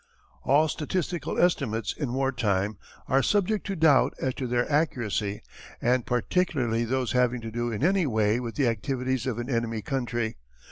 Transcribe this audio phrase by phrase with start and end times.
[0.41, 5.43] All statistical estimates in war time are subject to doubt as to their accuracy
[5.79, 9.83] and particularly those having to do in any way with the activities of an enemy
[9.83, 10.37] country.